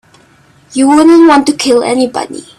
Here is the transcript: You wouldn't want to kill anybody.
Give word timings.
You 0.73 0.87
wouldn't 0.87 1.27
want 1.27 1.45
to 1.45 1.53
kill 1.55 1.83
anybody. 1.83 2.47